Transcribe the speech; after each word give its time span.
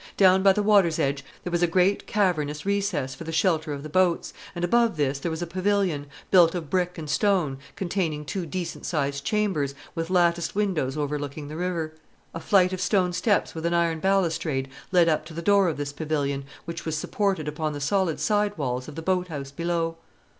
Down 0.17 0.41
by 0.41 0.51
the 0.51 0.63
water's 0.63 0.97
edge 0.97 1.23
there 1.43 1.51
was 1.51 1.61
a 1.61 1.67
great 1.67 2.07
cavernous 2.07 2.65
recess 2.65 3.13
for 3.13 3.23
the 3.23 3.31
shelter 3.31 3.71
of 3.71 3.83
the 3.83 3.87
boats, 3.87 4.33
and 4.55 4.65
above 4.65 4.97
this 4.97 5.19
there 5.19 5.29
was 5.29 5.43
a 5.43 5.45
pavilion, 5.45 6.07
built 6.31 6.55
of 6.55 6.71
brick 6.71 6.97
and 6.97 7.07
stone, 7.07 7.59
containing 7.75 8.25
two 8.25 8.47
decent 8.47 8.83
sized 8.87 9.23
chambers, 9.23 9.75
with 9.93 10.09
latticed 10.09 10.55
windows 10.55 10.97
overlooking 10.97 11.49
the 11.49 11.55
river. 11.55 11.93
A 12.33 12.39
flight 12.39 12.73
of 12.73 12.81
stone 12.81 13.13
steps 13.13 13.53
with 13.53 13.63
an 13.63 13.75
iron 13.75 13.99
balustrade 13.99 14.69
led 14.91 15.07
up 15.07 15.23
to 15.25 15.35
the 15.35 15.41
door 15.43 15.69
of 15.69 15.77
this 15.77 15.93
pavilion, 15.93 16.45
which 16.65 16.83
was 16.83 16.97
supported 16.97 17.47
upon 17.47 17.73
the 17.73 17.79
solid 17.79 18.19
side 18.19 18.57
walls 18.57 18.87
of 18.87 18.95
the 18.95 19.03
boat 19.03 19.27
house 19.27 19.51
below. 19.51 19.97